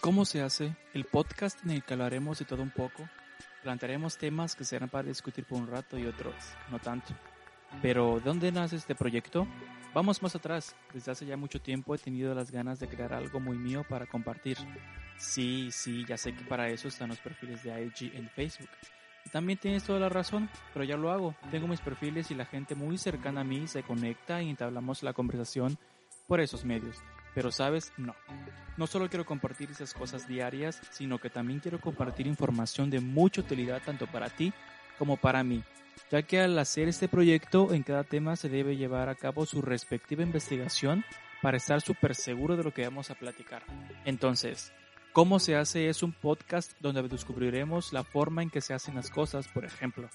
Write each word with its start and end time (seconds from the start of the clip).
¿Cómo 0.00 0.24
se 0.24 0.40
hace? 0.40 0.74
El 0.94 1.04
podcast 1.04 1.62
en 1.64 1.72
el 1.72 1.82
que 1.82 1.92
hablaremos 1.92 2.38
de 2.38 2.46
todo 2.46 2.62
un 2.62 2.70
poco. 2.70 3.06
Plantearemos 3.62 4.16
temas 4.16 4.56
que 4.56 4.64
serán 4.64 4.88
para 4.88 5.06
discutir 5.06 5.44
por 5.44 5.58
un 5.60 5.66
rato 5.66 5.98
y 5.98 6.06
otros 6.06 6.34
no 6.70 6.78
tanto. 6.78 7.12
Pero, 7.82 8.20
¿de 8.20 8.24
dónde 8.24 8.50
nace 8.50 8.76
este 8.76 8.94
proyecto? 8.94 9.46
Vamos 9.92 10.22
más 10.22 10.34
atrás. 10.34 10.74
Desde 10.94 11.12
hace 11.12 11.26
ya 11.26 11.36
mucho 11.36 11.60
tiempo 11.60 11.94
he 11.94 11.98
tenido 11.98 12.34
las 12.34 12.50
ganas 12.50 12.80
de 12.80 12.88
crear 12.88 13.12
algo 13.12 13.38
muy 13.38 13.58
mío 13.58 13.84
para 13.86 14.06
compartir. 14.06 14.56
Sí, 15.18 15.68
sí, 15.70 16.06
ya 16.08 16.16
sé 16.16 16.34
que 16.34 16.44
para 16.44 16.70
eso 16.70 16.88
están 16.88 17.10
los 17.10 17.18
perfiles 17.18 17.62
de 17.62 17.84
IG 17.84 18.16
en 18.16 18.30
Facebook. 18.30 18.70
Y 19.26 19.28
también 19.28 19.58
tienes 19.58 19.84
toda 19.84 20.00
la 20.00 20.08
razón, 20.08 20.48
pero 20.72 20.86
ya 20.86 20.96
lo 20.96 21.12
hago. 21.12 21.34
Tengo 21.50 21.68
mis 21.68 21.80
perfiles 21.80 22.30
y 22.30 22.34
la 22.34 22.46
gente 22.46 22.74
muy 22.74 22.96
cercana 22.96 23.42
a 23.42 23.44
mí 23.44 23.68
se 23.68 23.82
conecta 23.82 24.42
y 24.42 24.48
entablamos 24.48 25.02
la 25.02 25.12
conversación 25.12 25.76
por 26.26 26.40
esos 26.40 26.64
medios. 26.64 26.96
Pero 27.34 27.50
sabes, 27.50 27.92
no. 27.96 28.14
No 28.76 28.86
solo 28.86 29.08
quiero 29.08 29.24
compartir 29.24 29.70
esas 29.70 29.94
cosas 29.94 30.26
diarias, 30.28 30.80
sino 30.90 31.18
que 31.18 31.30
también 31.30 31.60
quiero 31.60 31.80
compartir 31.80 32.26
información 32.26 32.90
de 32.90 33.00
mucha 33.00 33.40
utilidad 33.40 33.82
tanto 33.84 34.06
para 34.06 34.30
ti 34.30 34.52
como 34.98 35.16
para 35.16 35.42
mí, 35.42 35.62
ya 36.10 36.22
que 36.22 36.40
al 36.40 36.58
hacer 36.58 36.88
este 36.88 37.08
proyecto 37.08 37.72
en 37.72 37.82
cada 37.82 38.04
tema 38.04 38.36
se 38.36 38.48
debe 38.48 38.76
llevar 38.76 39.08
a 39.08 39.14
cabo 39.14 39.46
su 39.46 39.62
respectiva 39.62 40.22
investigación 40.22 41.04
para 41.42 41.56
estar 41.56 41.80
súper 41.80 42.14
seguro 42.14 42.56
de 42.56 42.62
lo 42.62 42.72
que 42.72 42.84
vamos 42.84 43.10
a 43.10 43.14
platicar. 43.14 43.62
Entonces, 44.04 44.72
¿cómo 45.12 45.40
se 45.40 45.56
hace? 45.56 45.88
Es 45.88 46.02
un 46.02 46.12
podcast 46.12 46.72
donde 46.80 47.02
descubriremos 47.02 47.92
la 47.92 48.04
forma 48.04 48.42
en 48.42 48.50
que 48.50 48.60
se 48.60 48.74
hacen 48.74 48.94
las 48.94 49.10
cosas, 49.10 49.48
por 49.48 49.64
ejemplo, 49.64 50.08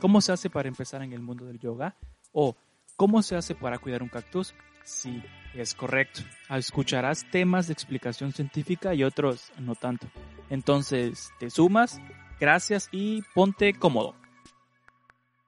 cómo 0.00 0.20
se 0.20 0.32
hace 0.32 0.50
para 0.50 0.68
empezar 0.68 1.02
en 1.02 1.12
el 1.12 1.22
mundo 1.22 1.46
del 1.46 1.58
yoga 1.58 1.96
o 2.32 2.56
cómo 2.96 3.22
se 3.22 3.36
hace 3.36 3.54
para 3.54 3.78
cuidar 3.78 4.02
un 4.02 4.08
cactus. 4.08 4.54
Sí, 4.84 5.22
es 5.58 5.74
correcto. 5.74 6.22
Escucharás 6.50 7.26
temas 7.30 7.66
de 7.66 7.72
explicación 7.72 8.32
científica 8.32 8.94
y 8.94 9.04
otros 9.04 9.52
no 9.58 9.74
tanto. 9.74 10.08
Entonces, 10.50 11.30
te 11.38 11.50
sumas, 11.50 12.00
gracias 12.38 12.88
y 12.92 13.22
ponte 13.34 13.74
cómodo. 13.74 14.14